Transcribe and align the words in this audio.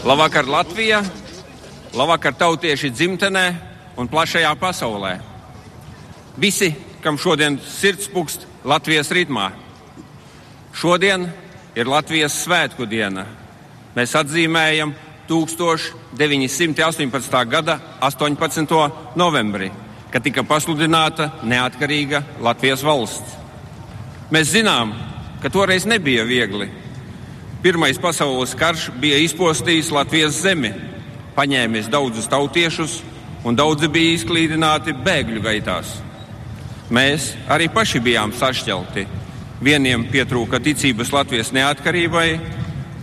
Labvakar 0.00 0.48
Latvijā, 0.48 1.04
labvakar 1.92 2.32
tautieši 2.32 2.88
dzimtenē 2.88 3.52
un 4.00 4.08
plašajā 4.08 4.48
pasaulē. 4.56 5.20
Visi, 6.40 6.72
kam 7.04 7.20
šodien 7.20 7.60
sirds 7.60 8.08
pukst 8.08 8.48
Latvijas 8.64 9.12
ritmā. 9.12 9.52
Šodien 10.72 11.28
ir 11.76 11.84
Latvijas 11.84 12.32
svētku 12.46 12.88
diena. 12.88 13.28
Mēs 13.92 14.16
atzīmējam 14.16 14.96
1918. 15.28 17.36
gada 17.44 18.00
18. 18.00 18.72
novembrī, 19.20 19.68
kad 20.08 20.24
tika 20.24 20.40
pasludināta 20.48 21.44
neatkarīga 21.44 22.40
Latvijas 22.40 22.80
valsts. 22.88 23.36
Mēs 24.32 24.48
zinām, 24.56 24.96
ka 25.44 25.52
toreiz 25.52 25.84
nebija 25.84 26.24
viegli. 26.24 26.79
Pirmais 27.60 27.98
pasaules 28.00 28.54
karš 28.56 28.86
bija 28.96 29.18
izpostījis 29.20 29.90
Latvijas 29.92 30.38
zemi, 30.40 30.70
paņēmis 31.36 31.90
daudzus 31.92 32.28
tautiešus, 32.32 32.94
un 33.44 33.56
daudzi 33.56 33.88
bija 33.92 34.14
izklīdināti 34.16 34.94
bēgļu 35.04 35.42
gaitās. 35.44 35.98
Mēs 36.88 37.34
arī 37.52 37.68
paši 37.68 38.00
bijām 38.00 38.32
sašķelti. 38.32 39.04
Vieniem 39.60 40.06
pietrūka 40.08 40.56
ticības 40.64 41.12
Latvijas 41.12 41.52
neatkarībai, 41.52 42.28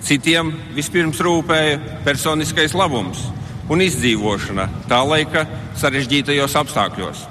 citiem 0.01 0.49
vispirms 0.73 1.21
rūpēja 1.21 2.01
personiskais 2.05 2.73
labums 2.73 3.27
un 3.69 3.85
izdzīvošana 3.85 4.65
tā 4.89 5.03
laika 5.05 5.45
sarežģītajos 5.77 6.57
apstākļos. 6.63 7.23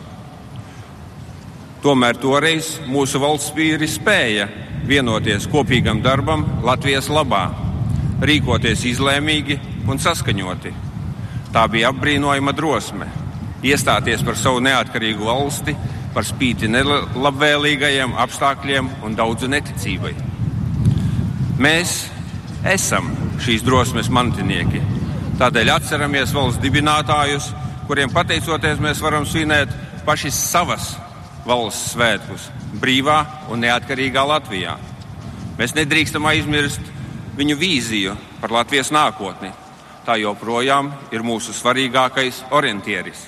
Tomēr 1.83 2.23
toreiz 2.23 2.77
mūsu 2.87 3.19
valsts 3.23 3.51
vīri 3.56 3.91
spēja 3.91 4.47
vienoties 4.87 5.49
kopīgam 5.51 6.01
darbam 6.03 6.45
Latvijas 6.65 7.09
labā, 7.11 7.45
rīkoties 8.23 8.85
izlēmīgi 8.93 9.59
un 9.91 10.01
saskaņoti. 10.03 10.73
Tā 11.53 11.67
bija 11.73 11.91
apbrīnojama 11.93 12.55
drosme 12.57 13.09
iestāties 13.67 14.23
par 14.27 14.37
savu 14.39 14.61
neatkarīgu 14.65 15.27
valsti, 15.27 15.75
par 16.15 16.25
spīti 16.25 16.69
nelabvēlīgajiem 16.73 18.15
apstākļiem 18.25 18.91
un 19.05 19.17
daudzu 19.19 19.51
neticībai. 19.53 20.15
Mēs 21.61 21.97
esam 22.67 23.11
šīs 23.43 23.65
drosmes 23.67 24.11
mantinieki. 24.12 24.83
Tādēļ 25.41 25.73
atceramies 25.75 26.33
valsts 26.37 26.62
dibinātājus, 26.62 27.50
kuriem 27.89 28.12
pateicoties 28.12 28.81
mēs 28.83 29.03
varam 29.05 29.27
svinēt 29.28 29.73
paši 30.06 30.33
savas 30.33 30.95
valsts 31.47 31.92
svētkus 31.94 32.50
brīvā 32.80 33.19
un 33.52 33.61
neatkarīgā 33.64 34.22
Latvijā. 34.27 34.75
Mēs 35.56 35.75
nedrīkstam 35.77 36.27
aizmirst 36.28 36.80
viņu 37.38 37.56
vīziju 37.61 38.16
par 38.41 38.50
Latvijas 38.53 38.91
nākotni. 38.94 39.50
Tā 40.06 40.14
joprojām 40.20 40.92
ir 41.14 41.22
mūsu 41.27 41.53
svarīgākais 41.56 42.36
orientieris. 42.55 43.20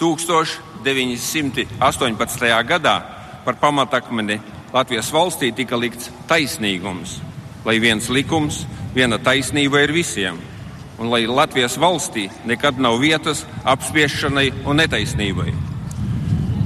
1918. 0.00 2.64
gadā 2.66 2.96
par 3.44 3.54
pamatakmeni 3.60 4.40
Latvijas 4.72 5.12
valstī 5.12 5.52
tika 5.54 5.76
likts 5.76 6.10
taisnīgums, 6.30 7.20
lai 7.66 7.78
viens 7.82 8.08
likums, 8.08 8.66
viena 8.94 9.18
taisnība 9.18 9.80
ir 9.84 9.92
visiem, 9.92 10.38
un 10.98 11.10
lai 11.12 11.26
Latvijas 11.26 11.78
valstī 11.78 12.30
nekad 12.46 12.78
nav 12.78 13.00
vietas 13.02 13.46
apspiešanai 13.64 14.52
un 14.64 14.76
netaisnībai. 14.80 15.69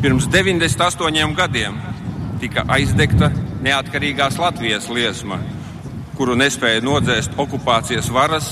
Pirms 0.05 0.27
98 0.29 1.33
gadiem 1.33 1.77
tika 2.37 2.61
aizdegta 2.69 3.31
neatkarīgās 3.65 4.35
Latvijas 4.37 4.91
liesma, 4.93 5.39
kuru 6.19 6.35
nespēja 6.37 6.83
nodzēst 6.85 7.39
okupācijas 7.41 8.11
varas 8.13 8.51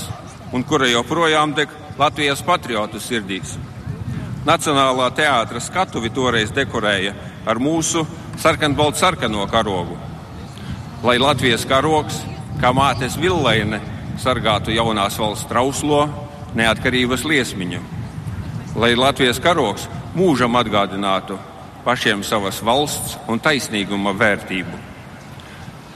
un 0.49 0.65
kura 0.65 0.89
joprojām 0.89 1.53
deg 1.53 1.69
Latvijas 2.01 2.41
patriotu 2.41 2.97
sirdīs. 2.97 3.53
Nacionālā 4.49 5.11
teātra 5.13 5.61
skatuvi 5.61 6.09
toreiz 6.09 6.49
dekorēja 6.57 7.13
ar 7.45 7.61
mūsu 7.61 8.01
sarkanbaltu 8.41 9.05
sarkano 9.05 9.45
karogu. 9.45 10.01
Lai 11.05 11.19
Latvijas 11.21 11.69
karogs, 11.69 12.17
kā 12.57 12.73
mātes 12.73 13.13
villaine, 13.21 13.77
sargātu 14.17 14.73
jaunās 14.73 15.21
valsts 15.21 15.45
trauslo 15.53 16.07
neatkarības 16.57 17.29
liesmiņu. 17.29 17.89
Lai 18.73 18.95
Latvijas 18.97 19.37
karogs 19.37 19.85
mūžam 20.13 20.55
atgādinātu 20.59 21.39
pašiem 21.83 22.23
savas 22.23 22.61
valsts 22.63 23.17
un 23.27 23.41
taisnīguma 23.41 24.13
vērtību. 24.17 24.77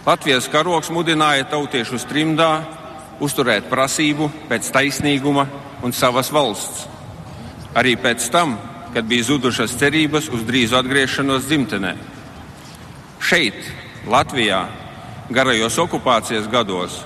Latvijas 0.07 0.47
karoks 0.51 0.89
mudināja 0.93 1.47
tautiešus 1.51 2.05
trimdā 2.07 2.51
uzturēt 3.23 3.67
prasību 3.69 4.29
pēc 4.49 4.69
taisnīguma 4.73 5.47
un 5.83 5.93
savas 5.93 6.31
valsts. 6.33 6.85
Arī 7.77 7.95
pēc 7.99 8.29
tam, 8.33 8.55
kad 8.93 9.05
bija 9.05 9.27
zudušas 9.27 9.75
cerības 9.77 10.29
uz 10.33 10.45
drīzu 10.47 10.79
atgriešanos 10.79 11.45
dzimtenē. 11.45 11.93
Šeit, 13.21 13.59
Latvijā, 14.07 14.63
garajos 15.29 15.77
okupācijas 15.83 16.47
gados, 16.49 17.01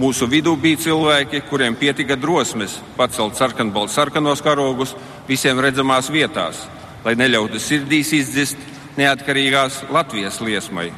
mūsu 0.00 0.26
vidū 0.30 0.56
bija 0.60 0.80
cilvēki, 0.86 1.42
kuriem 1.50 1.76
pietika 1.76 2.16
drosmes 2.16 2.78
pacelt 2.96 3.36
sarkanbaltu 3.36 3.92
sarkanos 3.92 4.42
karogus 4.42 4.96
visiem 5.28 5.58
redzamās 5.60 6.10
vietās, 6.12 6.62
lai 7.04 7.14
neļautu 7.18 7.60
sirdīs 7.62 8.12
izdzist 8.14 8.58
neatkarīgās 8.96 9.82
Latvijas 9.92 10.40
liesmai. 10.40 10.90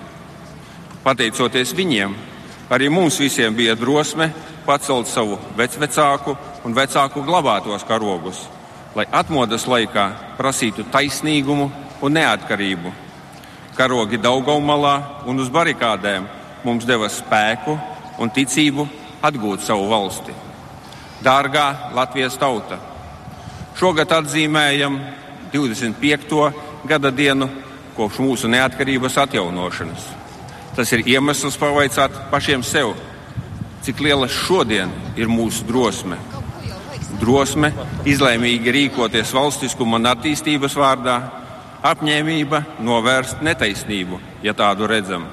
Pateicoties 1.04 1.72
viņiem, 1.76 2.14
arī 2.70 2.90
mums 2.92 3.18
visiem 3.20 3.54
bija 3.56 3.76
drosme 3.78 4.30
pacelt 4.66 5.08
savu 5.08 5.38
vecvecāku 5.56 6.36
un 6.64 6.76
vecāku 6.76 7.24
glabātos 7.24 7.84
karogus, 7.88 8.42
lai 8.94 9.06
atmodas 9.12 9.66
laikā 9.68 10.08
prasītu 10.36 10.84
taisnīgumu 10.92 11.70
un 12.02 12.18
neatkarību. 12.18 12.92
Karogi 13.78 14.18
Daugaumalā 14.18 15.24
un 15.30 15.38
uz 15.40 15.48
barikādēm 15.54 16.26
mums 16.66 16.86
deva 16.86 17.08
spēku 17.08 17.78
un 18.18 18.30
ticību 18.34 18.88
atgūt 19.22 19.64
savu 19.64 19.88
valsti. 19.90 20.34
Dārgā 21.22 21.94
Latvijas 21.94 22.36
tauta! 22.38 22.97
Šogad 23.78 24.10
atzīmējam 24.10 24.96
25. 25.52 26.32
gada 26.90 27.10
dienu 27.14 27.46
kopš 27.94 28.16
mūsu 28.18 28.48
neatkarības 28.50 29.18
atjaunošanas. 29.22 30.06
Tas 30.74 30.90
ir 30.96 31.04
iemesls 31.06 31.54
pavaicāt 31.60 32.16
pašiem 32.32 32.64
sev, 32.66 32.96
cik 33.86 34.00
liela 34.02 34.26
šodien 34.26 34.90
ir 35.14 35.30
mūsu 35.30 35.62
drosme. 35.68 36.18
Drosme 37.20 37.70
izlēmīgi 38.02 38.74
rīkoties 38.74 39.30
valstiskuma 39.36 40.00
un 40.00 40.08
attīstības 40.10 40.74
vārdā, 40.74 41.14
apņēmība 41.86 42.64
novērst 42.82 43.44
netaisnību, 43.46 44.18
ja 44.42 44.56
tādu 44.58 44.88
redzam. 44.90 45.28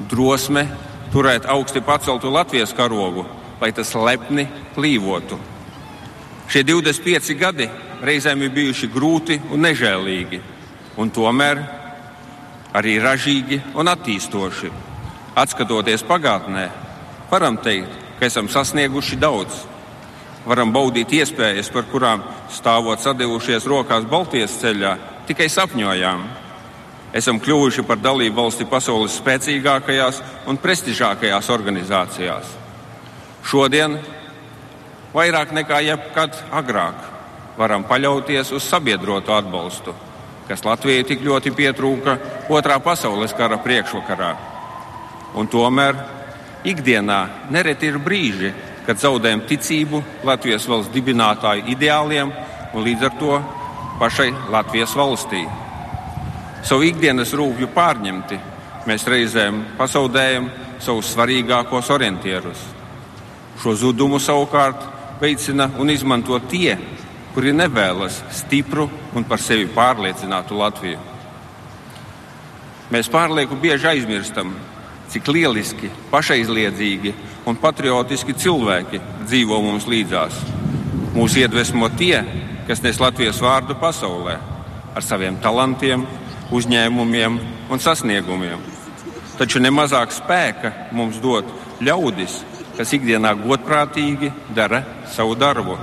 Drosme 0.00 0.64
turēt 1.12 1.44
augsti 1.44 1.84
paceltu 1.84 2.32
Latvijas 2.32 2.72
karogu, 2.72 3.26
lai 3.60 3.70
tas 3.76 3.92
lepni 4.00 4.48
plīvotu. 4.72 5.55
Šie 6.46 6.62
25 6.62 7.34
gadi 7.38 7.66
reizēm 8.06 8.44
ir 8.46 8.52
bijuši 8.54 8.88
grūti 8.92 9.40
un 9.50 9.64
nežēlīgi, 9.66 10.38
un 11.02 11.10
tomēr 11.10 11.62
arī 12.76 12.98
ražīgi 13.02 13.60
un 13.74 13.90
attīstoši. 13.90 14.70
Atskatoties 15.36 16.04
pagātnē, 16.06 16.68
varam 17.30 17.58
teikt, 17.60 17.92
ka 18.20 18.28
esam 18.30 18.48
sasnieguši 18.48 19.18
daudz. 19.20 19.64
Varam 20.46 20.70
baudīt 20.70 21.10
iespējas, 21.18 21.72
par 21.74 21.88
kurām 21.90 22.22
stāvot 22.54 23.02
sadevušies 23.02 23.66
rokās 23.66 24.06
Baltijas 24.06 24.54
ceļā, 24.60 24.92
tikai 25.26 25.48
sapņojām. 25.50 26.22
Esam 27.16 27.40
kļuvuši 27.42 27.82
par 27.88 27.98
dalību 27.98 28.38
valsti 28.38 28.68
pasaules 28.70 29.16
spēcīgākajās 29.18 30.22
un 30.46 30.60
prestižākajās 30.62 31.50
organizācijās. 31.50 32.54
Šodien, 33.46 33.98
vairāk 35.16 35.54
nekā 35.56 35.80
jebkad 35.86 36.36
agrāk, 36.52 36.98
varam 37.56 37.86
paļauties 37.88 38.52
uz 38.56 38.66
sabiedroto 38.68 39.32
atbalstu, 39.32 39.94
kas 40.48 40.64
Latvijai 40.64 41.06
tik 41.08 41.24
ļoti 41.24 41.52
pietrūka 41.56 42.18
Otrā 42.52 42.76
pasaules 42.84 43.32
kara 43.34 43.56
priekšvakarā. 43.64 44.30
Un 45.36 45.48
tomēr 45.50 45.96
ikdienā 46.68 47.20
nereti 47.50 47.88
ir 47.90 47.98
brīži, 48.02 48.52
kad 48.86 49.00
zaudējam 49.02 49.42
ticību 49.48 50.02
Latvijas 50.24 50.68
valsts 50.68 50.92
dibinātāju 50.94 51.66
ideāliem 51.72 52.30
un 52.74 52.84
līdz 52.86 53.08
ar 53.08 53.16
to 53.18 53.38
pašai 53.98 54.28
Latvijas 54.52 54.94
valstī. 54.94 55.42
Savu 56.66 56.86
ikdienas 56.86 57.32
rūpju 57.34 57.70
pārņemti, 57.74 58.38
mēs 58.86 59.06
reizēm 59.08 59.62
pazaudējam 59.78 60.50
savus 60.82 61.10
svarīgākos 61.14 61.90
orientierus. 61.94 62.60
Šo 63.62 63.74
zudumu 63.78 64.20
savukārt 64.22 64.95
veicina 65.20 65.70
un 65.78 65.90
izmanto 65.90 66.38
tie, 66.50 66.76
kuri 67.34 67.52
nevēlas 67.52 68.22
stipru 68.32 68.86
un 69.16 69.24
par 69.28 69.40
sevi 69.42 69.68
pārliecinātu 69.72 70.56
Latviju. 70.56 70.98
Mēs 72.92 73.10
pārlieku 73.10 73.58
bieži 73.60 73.90
aizmirstam, 73.90 74.52
cik 75.10 75.28
lieliski, 75.34 75.90
pašaizliedzīgi 76.12 77.14
un 77.46 77.58
patriotiski 77.60 78.34
cilvēki 78.38 79.00
dzīvo 79.26 79.58
mums 79.64 79.88
līdzās. 79.90 80.38
Mūs 81.16 81.36
iedvesmo 81.40 81.88
tie, 81.98 82.20
kas 82.68 82.82
nes 82.84 83.00
Latvijas 83.00 83.40
vārdu 83.42 83.76
pasaulē 83.80 84.36
ar 84.96 85.04
saviem 85.04 85.36
talantiem, 85.42 86.06
uzņēmumiem 86.54 87.38
un 87.70 87.82
sasniegumiem. 87.82 88.62
Taču 89.36 89.60
nemazāk 89.60 90.14
spēka 90.14 90.72
mums 90.96 91.18
dod 91.20 91.48
ļaudis, 91.84 92.40
kas 92.76 92.92
ikdienā 92.92 93.32
godprātīgi 93.40 94.30
dara 94.54 94.82
savu 95.12 95.34
darbu, 95.38 95.78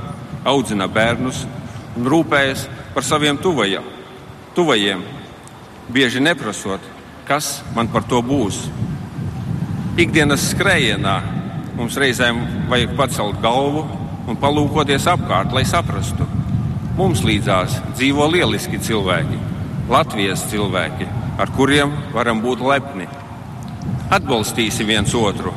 audzina 0.46 0.88
bērnus 0.88 1.44
un 1.98 2.08
rūpējas 2.10 2.68
par 2.94 3.06
saviem 3.06 3.38
tuvajiem, 3.42 3.86
tuvajiem 4.56 5.02
bieži 5.94 6.22
neprasot, 6.24 6.82
kas 7.28 7.62
man 7.76 7.90
par 7.92 8.06
to 8.10 8.22
būs. 8.26 8.68
Ikdienas 10.00 10.46
skrējienā 10.54 11.18
mums 11.78 11.98
reizēm 11.98 12.40
vajag 12.70 12.96
pacelt 12.98 13.42
galvu 13.42 13.84
un 14.30 14.40
palūkoties 14.40 15.10
apkārt, 15.10 15.54
lai 15.54 15.66
saprastu. 15.68 16.28
Mums 16.98 17.24
līdzās 17.26 17.80
dzīvo 17.98 18.30
lieliski 18.30 18.78
cilvēki, 18.78 19.40
Latvijas 19.90 20.46
cilvēki, 20.52 21.10
ar 21.42 21.50
kuriem 21.58 21.92
varam 22.14 22.40
būt 22.44 22.62
lepni. 22.64 23.10
Atbalstīsim 24.14 24.88
viens 24.88 25.14
otru. 25.18 25.52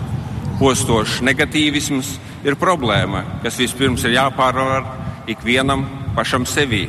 Postošs 0.57 1.19
negatīvisms 1.21 2.15
ir 2.47 2.55
problēma, 2.57 3.23
kas 3.43 3.59
vispirms 3.61 4.07
ir 4.09 4.15
jāpārvar 4.15 4.87
ikvienam 5.29 5.83
pašam 6.17 6.47
sevī. 6.49 6.87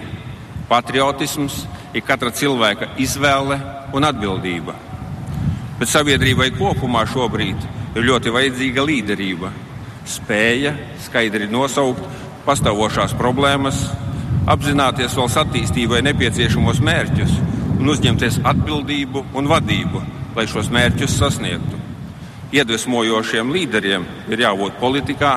Patriotisms 0.69 1.65
ir 1.91 2.05
katra 2.07 2.31
cilvēka 2.31 2.93
izvēle 3.03 3.57
un 3.95 4.07
atbildība. 4.07 4.75
Bet 5.81 5.91
sabiedrībai 5.91 6.53
kopumā 6.55 7.03
šobrīd 7.11 7.65
ir 7.97 8.07
ļoti 8.07 8.31
vajadzīga 8.33 8.85
līderība, 8.87 9.51
spēja 10.07 10.71
skaidri 11.03 11.49
nosaukt 11.51 12.03
pastāvošās 12.47 13.17
problēmas, 13.19 13.81
apzināties 14.47 15.17
valsts 15.19 15.41
attīstībai 15.43 15.99
nepieciešamos 16.07 16.79
mērķus 16.87 17.35
un 17.77 17.91
uzņemties 17.91 18.39
atbildību 18.47 19.25
un 19.35 19.51
vadību, 19.51 20.05
lai 20.39 20.47
šos 20.47 20.71
mērķus 20.71 21.19
sasniegtu. 21.19 21.76
Iedvesmojošiem 22.55 23.49
līderiem 23.51 24.05
ir 24.31 24.39
jābūt 24.45 24.77
politikā, 24.79 25.33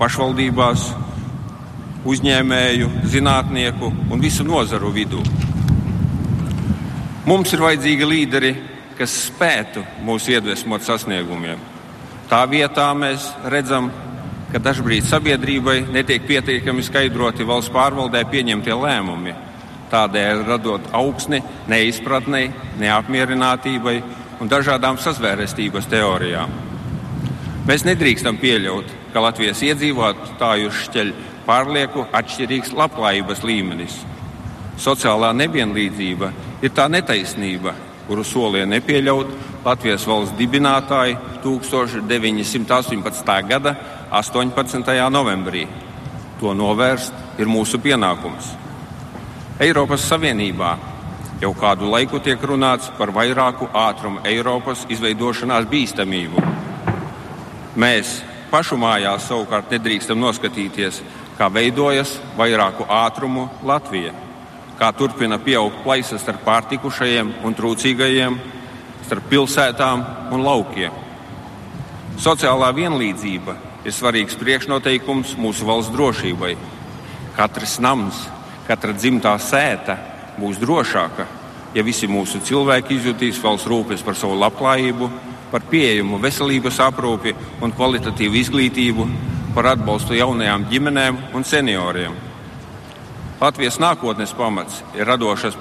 pašvaldībās, 0.00 0.88
uzņēmēju, 2.10 2.88
zinātnieku 3.12 3.92
un 4.10 4.22
visu 4.22 4.42
nozaru 4.46 4.90
vidū. 4.94 5.20
Mums 7.28 7.52
ir 7.54 7.62
vajadzīgi 7.62 8.08
līderi, 8.08 8.54
kas 8.98 9.14
spētu 9.28 9.84
mūs 10.02 10.26
iedvesmot 10.32 10.82
sasniegumiem. 10.82 11.60
Tā 12.30 12.40
vietā 12.50 12.88
mēs 12.98 13.28
redzam, 13.52 13.90
ka 14.50 14.58
dažkārt 14.58 15.06
sabiedrībai 15.06 15.84
netiek 15.94 16.26
pietiekami 16.26 16.82
skaidroti 16.82 17.46
valsts 17.46 17.70
pārvaldē 17.74 18.24
pieņemtie 18.32 18.74
lēmumi, 18.74 19.36
tādēļ 19.92 20.42
radot 20.48 20.90
augsni 20.96 21.38
neizpratnei, 21.70 22.50
neapmierinātībai 22.82 23.96
un 24.40 24.48
dažādām 24.48 24.98
sazvērestības 25.00 25.88
teorijām. 25.90 26.52
Mēs 27.68 27.84
nedrīkstam 27.84 28.38
pieļaut, 28.40 28.88
ka 29.12 29.22
Latvijas 29.22 29.60
iedzīvotāju 29.66 30.72
šķeļ 30.74 31.12
pārlieku 31.46 32.06
atšķirīgs 32.16 32.72
labklājības 32.76 33.44
līmenis. 33.44 33.98
Sociālā 34.80 35.34
nevienlīdzība 35.36 36.32
ir 36.64 36.72
tā 36.72 36.88
netaisnība, 36.88 37.74
kuru 38.08 38.24
solīja 38.24 38.66
nepieļaut 38.70 39.34
Latvijas 39.64 40.06
valsts 40.08 40.36
dibinātāji 40.38 41.18
1918. 41.44 43.34
gada 43.50 43.76
18. 44.10 44.94
novembrī. 45.12 45.66
To 46.40 46.54
novērst 46.56 47.12
ir 47.38 47.46
mūsu 47.46 47.78
pienākums. 47.84 48.54
Eiropas 49.60 50.06
Savienībā 50.08 50.78
jau 51.40 51.52
kādu 51.56 51.88
laiku 51.88 52.20
tiek 52.20 52.40
runāts 52.44 52.90
par 52.98 53.12
vairāku 53.16 53.68
ātrumu 53.72 54.20
Eiropas 54.28 54.84
izveidošanās 54.92 55.68
bīstamību. 55.70 56.42
Mēs 57.80 58.18
pašu 58.50 58.76
mājās 58.80 59.28
savukārt 59.30 59.72
nedrīkstam 59.72 60.20
noskatīties, 60.20 61.00
kā 61.38 61.48
veidojas 61.48 62.18
vairāku 62.36 62.84
ātrumu 62.84 63.46
Latvija, 63.64 64.12
kā 64.76 64.90
turpina 64.92 65.38
pieaugt 65.40 65.80
plaisas 65.84 66.20
starp 66.20 66.44
pārtikušajiem 66.44 67.32
un 67.46 67.56
trūcīgajiem, 67.56 68.36
starp 69.06 69.30
pilsētām 69.32 70.04
un 70.34 70.44
laukiem. 70.44 70.92
Sociālā 72.20 72.68
vienlīdzība 72.76 73.56
ir 73.88 73.96
svarīgs 73.96 74.36
priekšnoteikums 74.36 75.38
mūsu 75.40 75.64
valsts 75.64 75.94
drošībai. 75.94 76.52
Katrs 77.38 77.78
nams, 77.80 78.26
katra 78.68 78.92
dzimtā 78.92 79.38
sēta 79.40 79.96
būs 80.40 80.60
drošāka, 80.60 81.26
ja 81.74 81.84
visi 81.86 82.08
mūsu 82.10 82.40
cilvēki 82.44 82.96
izjutīs 82.96 83.40
valsts 83.42 83.68
rūpes 83.70 84.04
par 84.04 84.16
savu 84.18 84.38
labklājību, 84.40 85.10
par 85.50 85.64
pieejamu 85.70 86.18
veselības 86.22 86.80
aprūpi 86.86 87.34
un 87.62 87.74
kvalitatīvu 87.74 88.38
izglītību, 88.40 89.06
par 89.54 89.72
atbalstu 89.72 90.14
jaunajām 90.18 90.66
ģimenēm 90.70 91.18
un 91.34 91.46
senioriem. 91.46 92.14
Latvijas 93.40 93.80
nākotnes 93.80 94.34
pamats 94.36 94.82
ir 94.94 95.08
radošas 95.08 95.56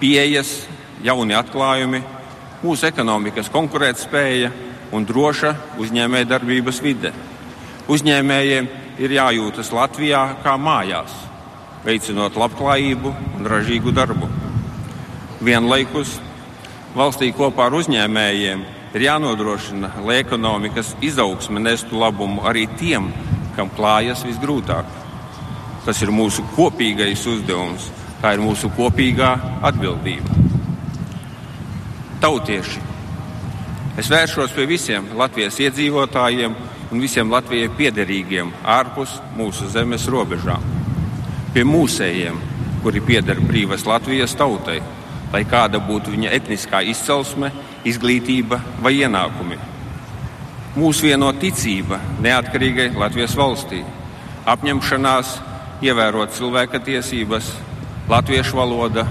pieejas, 0.00 0.64
jauni 1.04 1.36
atklājumi, 1.36 2.02
mūsu 2.62 2.88
ekonomikas 2.88 3.50
konkurētspēja 3.52 4.50
un 4.96 5.06
droša 5.06 5.52
uzņēmējdarbības 5.82 6.82
vide. 6.82 7.12
Uzņēmējiem 7.92 8.68
ir 8.98 9.14
jājūtas 9.18 9.70
Latvijā 9.76 10.22
kā 10.42 10.56
mājās, 10.58 11.12
veicinot 11.86 12.36
labklājību 12.38 13.12
un 13.38 13.48
ražīgu 13.48 13.92
darbu. 13.94 14.28
Vienlaikus 15.46 16.16
valstī 16.96 17.30
kopā 17.36 17.68
ar 17.68 17.76
uzņēmējiem 17.78 18.64
ir 18.96 19.04
jānodrošina, 19.04 19.92
lai 20.06 20.20
ekonomikas 20.22 20.94
izaugsme 21.04 21.60
nestu 21.62 22.00
labumu 22.00 22.42
arī 22.48 22.66
tiem, 22.80 23.10
kam 23.56 23.70
klājas 23.76 24.24
visgrūtāk. 24.26 24.88
Tas 25.86 26.00
ir 26.02 26.10
mūsu 26.10 26.42
kopīgais 26.56 27.22
uzdevums, 27.30 27.90
tā 28.22 28.34
ir 28.34 28.42
mūsu 28.42 28.72
kopīgā 28.74 29.36
atbildība. 29.68 30.42
Tautieši, 32.24 32.80
es 34.00 34.08
vēršos 34.10 34.56
pie 34.56 34.66
visiem 34.66 35.12
Latvijas 35.20 35.60
iedzīvotājiem 35.62 36.56
un 36.90 37.04
visiem 37.04 37.30
Latvijai 37.30 37.70
piederīgiem 37.78 38.50
ārpus 38.64 39.20
mūsu 39.36 39.68
zemes 39.70 40.08
robežām. 40.10 40.75
Pie 41.56 41.62
mūsējiem, 41.64 42.36
kuri 42.84 43.00
pieder 43.00 43.38
brīvas 43.40 43.86
Latvijas 43.88 44.34
tautai, 44.36 44.74
lai 45.32 45.38
kāda 45.48 45.78
būtu 45.80 46.12
viņa 46.12 46.28
etniskā 46.36 46.82
izcelsme, 46.84 47.48
izglītība 47.88 48.58
vai 48.84 48.90
ienākumi. 48.98 49.56
Mūs 50.76 50.98
vieno 51.00 51.30
ticība 51.40 51.96
neatkarīgai 52.20 52.90
Latvijas 53.00 53.32
valstī, 53.40 53.78
apņemšanās 54.44 55.30
ievērot 55.88 56.34
cilvēka 56.36 56.82
tiesības, 56.90 57.48
latviešu 58.12 58.58
valoda 58.58 59.06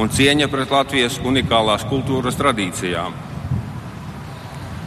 un 0.00 0.08
cieņa 0.08 0.48
pret 0.48 0.72
Latvijas 0.72 1.18
unikālās 1.20 1.84
kultūras 1.90 2.40
tradīcijām. 2.40 3.18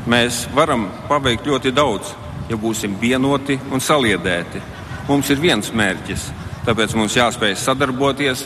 Mēs 0.09 0.47
varam 0.57 0.87
paveikt 1.05 1.45
ļoti 1.53 1.69
daudz, 1.69 2.15
ja 2.49 2.57
būsim 2.57 2.97
vienoti 2.97 3.59
un 3.69 3.77
saliedēti. 3.77 4.63
Mums 5.05 5.29
ir 5.29 5.45
viens 5.45 5.69
mērķis, 5.69 6.25
tāpēc 6.65 6.95
mums 6.97 7.15
jāspēj 7.17 7.55
sadarboties 7.61 8.45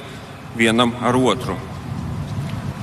vienam 0.58 0.94
ar 1.06 1.16
otru. 1.16 1.56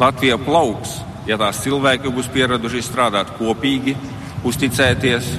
Latvija 0.01 0.39
plauks, 0.41 0.99
ja 1.29 1.39
tās 1.41 1.63
cilvēki 1.65 2.13
būs 2.13 2.29
pieraduši 2.33 2.83
strādāt 2.85 3.33
kopīgi, 3.39 3.97
uzticēties 4.47 5.31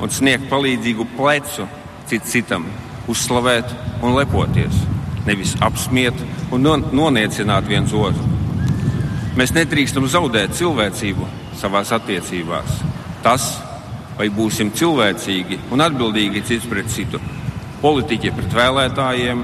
un 0.00 0.10
sniegt 0.12 0.48
palīdzīgu 0.50 1.06
plecu 1.16 1.66
cits 2.10 2.32
citam, 2.34 2.66
uzslavēt 3.10 3.70
un 4.02 4.16
lepoties, 4.16 4.82
nevis 5.26 5.54
apsmiet 5.62 6.16
un 6.54 6.66
noniecināt 6.90 7.68
viens 7.70 7.94
otru. 7.94 8.26
Mēs 9.38 9.54
nedrīkstam 9.54 10.08
zaudēt 10.10 10.56
cilvēcību 10.58 11.26
savās 11.60 11.92
attiecībās. 11.94 12.80
Tas, 13.22 13.46
vai 14.18 14.26
būsim 14.34 14.72
cilvēcīgi 14.74 15.60
un 15.70 15.84
atbildīgi 15.84 16.42
cits 16.48 16.66
pret 16.68 16.90
citu, 16.90 17.20
politiķi 17.80 18.32
pret 18.36 18.54
vēlētājiem, 18.56 19.42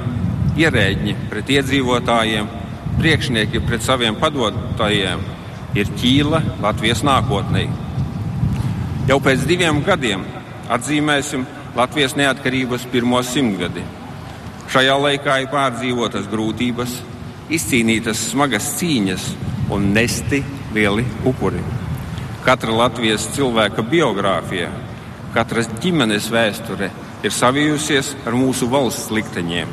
ierēģi 0.60 1.16
pret 1.30 1.50
iedzīvotājiem 1.56 2.48
priekšnieki 2.96 3.60
pret 3.66 3.84
saviem 3.84 4.16
padotājiem 4.20 5.24
ir 5.76 5.90
ķīla 6.00 6.40
Latvijas 6.64 7.02
nākotnē. 7.04 7.66
Jau 9.06 9.18
pēc 9.22 9.44
diviem 9.48 9.82
gadiem 9.86 10.24
atzīmēsim 10.72 11.44
Latvijas 11.76 12.16
neatkarības 12.16 12.86
pirmo 12.92 13.20
simtgadi. 13.24 13.84
Šajā 14.72 14.96
laikā 14.98 15.36
ir 15.42 15.50
pārdzīvotas 15.52 16.26
grūtības, 16.32 16.96
izcīnītas 17.52 18.24
smagas 18.32 18.72
cīņas 18.80 19.26
un 19.76 19.92
nesti 19.94 20.40
lieli 20.74 21.04
upuri. 21.28 21.60
Katra 22.46 22.74
Latvijas 22.80 23.28
cilvēka 23.36 23.84
biogrāfija, 23.86 24.70
katras 25.34 25.68
ģimenes 25.82 26.30
vēsture 26.32 26.90
ir 27.24 27.32
savijusies 27.32 28.14
ar 28.26 28.36
mūsu 28.36 28.68
valsts 28.70 29.10
likteņiem, 29.14 29.70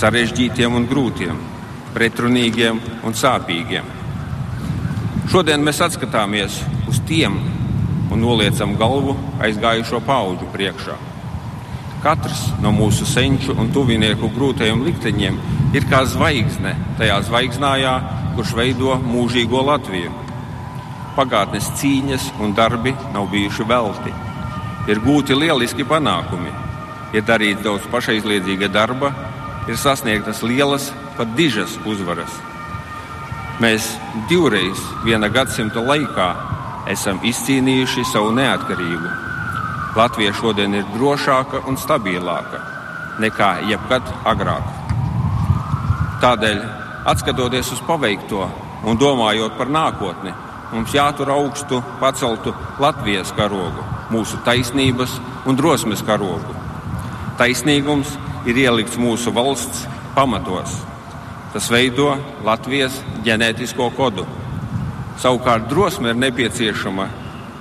sarežģītiem 0.00 0.74
un 0.78 0.86
grūtiem, 0.90 1.38
pretrunīgiem 1.94 2.80
un 3.04 3.16
sāpīgiem. 3.16 3.88
Šodien 5.30 5.62
mēs 5.64 5.80
atskatāmies 5.84 6.58
uz 6.90 6.98
tiem 7.08 7.38
un 8.12 8.20
noliecam 8.20 8.74
galvu 8.80 9.14
aizgājušo 9.42 10.02
pauģu 10.06 10.48
priekšā. 10.52 10.96
Katrs 12.02 12.48
no 12.62 12.72
mūsu 12.74 13.06
senču 13.06 13.54
un 13.54 13.70
tuvinieku 13.72 14.28
grūtajiem 14.34 14.82
likteņiem 14.88 15.38
ir 15.78 15.86
kā 15.90 16.02
zvaigzne 16.10 16.74
tajā 16.98 17.20
zvaigznājā, 17.28 17.94
kurš 18.34 18.56
veido 18.58 18.96
mūžīgo 19.06 19.62
Latviju. 19.68 20.10
Pagātnes 21.16 21.68
cīņas 21.78 22.32
un 22.42 22.56
darbi 22.58 22.94
nav 23.14 23.28
bijuši 23.30 23.68
velti. 23.68 24.12
Ir 24.90 24.98
gūti 25.04 25.36
lieliski 25.38 25.86
panākumi, 25.86 26.50
ir 27.12 27.24
darīts 27.28 27.62
daudz 27.64 27.86
pašaizliedzīga 27.92 28.68
darba, 28.72 29.12
ir 29.68 29.76
sasniegtas 29.78 30.42
lielas, 30.42 30.90
pat 31.16 31.34
dižas 31.36 31.76
uzvaras. 31.86 32.32
Mēs 33.62 33.92
divreiz 34.30 34.80
viena 35.04 35.28
gadsimta 35.30 35.82
laikā 35.84 36.28
esam 36.90 37.20
izcīnījuši 37.22 38.04
savu 38.10 38.32
neatkarību. 38.34 39.10
Latvija 39.96 40.32
šodien 40.34 40.74
ir 40.74 40.88
drošāka 40.94 41.66
un 41.68 41.76
stabilāka 41.78 42.62
nekā 43.20 43.50
jebkad 43.68 44.08
agrāk. 44.24 44.64
Tādēļ, 46.22 46.62
skatoties 47.20 47.74
uz 47.76 47.82
paveikto 47.86 48.46
un 48.88 48.98
domājot 48.98 49.58
par 49.58 49.68
nākotni, 49.68 50.32
mums 50.72 50.94
jātur 50.96 51.30
augstu 51.34 51.82
paceltu 52.00 52.54
Latvijas 52.80 53.34
karogu, 53.36 53.84
mūsu 54.10 54.40
taisnības 54.46 55.18
un 55.46 55.58
drosmes 55.58 56.02
karogu. 56.06 56.61
Taisnīgums 57.42 58.06
ir 58.46 58.58
ielikts 58.62 58.94
mūsu 59.02 59.32
valsts 59.34 59.80
pamatos. 60.14 60.76
Tas 61.50 61.66
veido 61.74 62.12
Latvijas 62.46 63.00
ģenētisko 63.26 63.88
kodu. 63.96 64.22
Savukārt 65.18 65.66
drosme 65.66 66.12
ir 66.12 66.20
nepieciešama, 66.22 67.08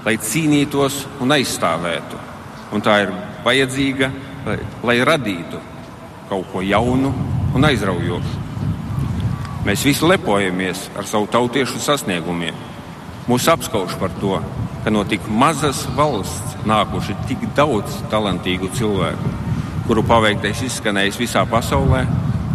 lai 0.06 0.14
cīnītos 0.22 1.00
un 1.26 1.34
aizstāvētu. 1.34 2.22
Un 2.78 2.86
tā 2.86 3.00
ir 3.08 3.16
vajadzīga, 3.42 4.12
lai, 4.46 4.60
lai 4.86 5.00
radītu 5.02 5.66
kaut 6.30 6.46
ko 6.54 6.62
jaunu 6.62 7.10
un 7.58 7.70
aizraujošu. 7.74 8.38
Mēs 9.66 9.90
visi 9.90 10.06
lepojamies 10.06 10.92
ar 10.94 11.10
savu 11.10 11.26
tautiešu 11.34 11.82
sasniegumiem. 11.82 12.68
Mūs 13.26 13.50
apskauž 13.50 13.98
par 13.98 14.14
to, 14.22 14.38
ka 14.86 14.94
no 14.94 15.08
tik 15.10 15.26
mazas 15.26 15.88
valsts 15.98 16.60
nākuši 16.70 17.18
tik 17.26 17.50
daudz 17.58 18.04
talantīgu 18.14 18.70
cilvēku, 18.78 19.41
kuru 19.92 20.06
paveiktais 20.08 20.62
izskanējis 20.64 21.18
visā 21.20 21.42
pasaulē 21.52 22.06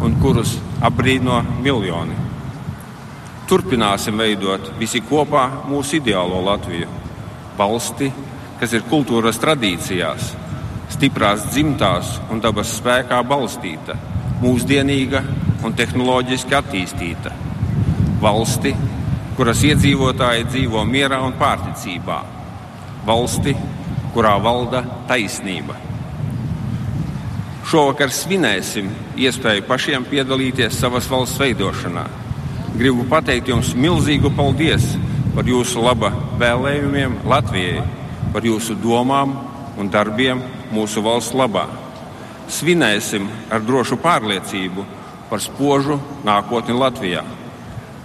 un 0.01 0.15
kurus 0.23 0.55
apbrīno 0.89 1.43
miljoni. 1.61 2.15
Turpināsim 3.45 4.17
veidot 4.17 4.71
visi 4.81 5.03
kopā 5.05 5.43
mūsu 5.69 5.99
ideālo 5.99 6.39
Latviju. 6.47 6.89
Valsti, 7.59 8.09
kas 8.57 8.73
ir 8.73 8.87
kultūras 8.89 9.37
tradīcijās, 9.43 10.31
stiprās 10.97 11.45
dzimtās 11.51 12.15
un 12.33 12.41
dabas 12.41 12.73
spēkā 12.79 13.19
balstīta, 13.29 13.99
mūsdienīga 14.41 15.21
un 15.61 15.77
tehnoloģiski 15.77 16.57
attīstīta. 16.57 17.35
Valsti, 18.25 18.73
kuras 19.37 19.61
iedzīvotāji 19.61 20.49
dzīvo 20.55 20.87
mierā 20.89 21.21
un 21.29 21.37
pārticībā, 21.37 22.23
valsti, 23.05 23.53
kurā 24.17 24.39
valda 24.41 24.87
taisnība. 25.13 25.86
Šovakar 27.67 28.13
svinēsim 28.15 28.93
iespēju 29.19 29.65
pašiem 29.67 30.05
piedalīties 30.07 30.77
savas 30.79 31.09
valsts 31.11 31.41
veidošanā. 31.41 32.05
Gribu 32.79 33.03
pateikt 33.11 33.51
jums 33.51 33.73
milzīgu 33.75 34.31
paldies 34.37 34.85
par 35.35 35.49
jūsu 35.51 35.83
laba 35.83 36.13
vēlējumiem 36.39 37.17
Latvijai, 37.27 37.83
par 38.31 38.47
jūsu 38.47 38.77
domām 38.79 39.35
un 39.83 39.91
darbiem 39.91 40.45
mūsu 40.71 41.03
valsts 41.03 41.35
labā. 41.35 41.67
Svinēsim 42.47 43.27
ar 43.51 43.67
drošu 43.67 43.99
pārliecību 43.99 44.87
par 45.27 45.43
spožu 45.43 45.99
nākotni 46.23 46.79
Latvijā. 46.79 47.27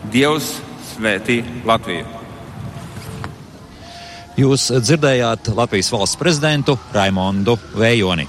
Dievs 0.09 0.55
svētī 0.95 1.43
Latviju. 1.69 2.09
Jūs 4.41 4.71
dzirdējāt 4.73 5.53
Latvijas 5.53 5.93
valsts 5.93 6.17
prezidentu 6.17 6.79
Raimondu 6.95 7.59
Vējoni. 7.77 8.25